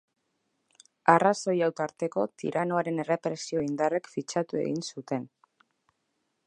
Arrazoi 1.13 1.55
hau 1.65 1.69
tarteko 1.81 2.23
tiranoaren 2.43 3.03
errepresio 3.05 3.63
indarrek 3.67 4.09
fitxatu 4.15 4.61
egin 4.63 4.85
zuten. 4.95 5.29